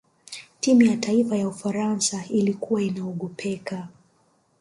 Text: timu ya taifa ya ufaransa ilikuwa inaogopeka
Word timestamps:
timu 0.59 0.81
ya 0.81 0.97
taifa 0.97 1.37
ya 1.37 1.47
ufaransa 1.47 2.25
ilikuwa 2.25 2.81
inaogopeka 2.81 3.87